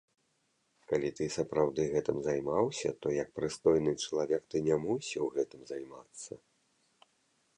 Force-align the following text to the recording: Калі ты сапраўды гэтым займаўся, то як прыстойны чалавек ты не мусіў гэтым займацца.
Калі 0.91 1.09
ты 1.19 1.23
сапраўды 1.35 1.81
гэтым 1.95 2.17
займаўся, 2.27 2.89
то 3.05 3.13
як 3.17 3.29
прыстойны 3.39 3.91
чалавек 4.07 4.41
ты 4.53 4.57
не 4.69 4.75
мусіў 4.89 5.23
гэтым 5.39 5.61
займацца. 5.73 6.33